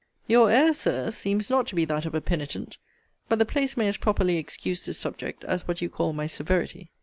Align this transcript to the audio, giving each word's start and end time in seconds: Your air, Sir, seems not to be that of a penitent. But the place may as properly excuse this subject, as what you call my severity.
Your 0.25 0.49
air, 0.49 0.73
Sir, 0.73 1.11
seems 1.11 1.47
not 1.47 1.67
to 1.67 1.75
be 1.75 1.85
that 1.85 2.07
of 2.07 2.15
a 2.15 2.21
penitent. 2.21 2.79
But 3.29 3.37
the 3.37 3.45
place 3.45 3.77
may 3.77 3.87
as 3.87 3.97
properly 3.97 4.37
excuse 4.37 4.83
this 4.83 4.97
subject, 4.97 5.43
as 5.43 5.67
what 5.67 5.79
you 5.79 5.91
call 5.91 6.11
my 6.11 6.25
severity. 6.25 6.89